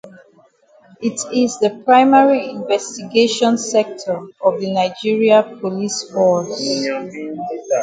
[0.99, 6.59] It is the primary investigating sector of the Nigeria Police Force.